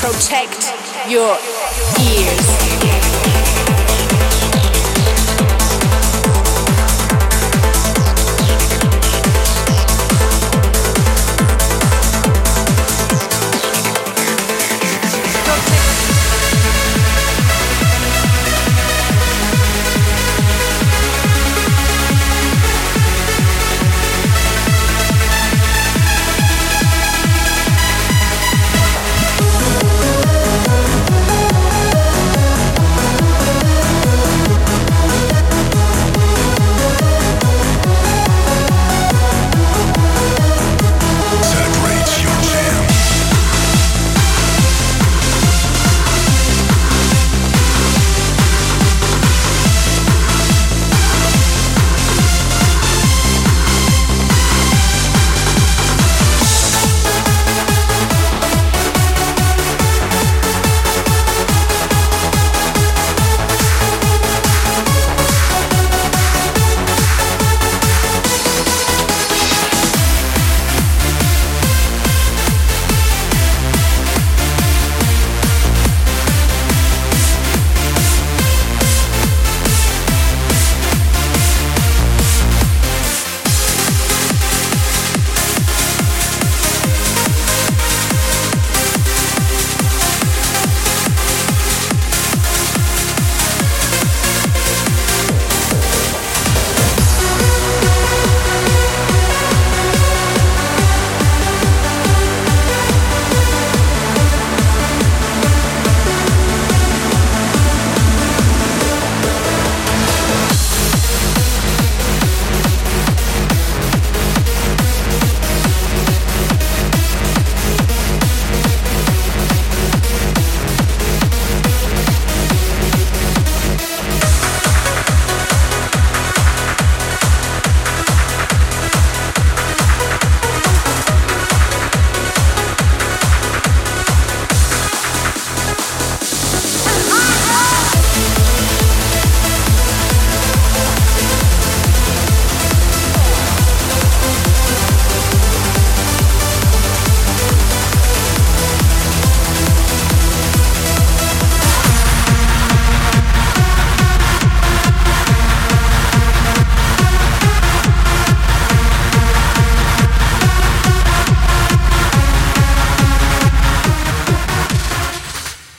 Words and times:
protect 0.00 0.72
your 1.10 1.36
ears. 2.00 3.79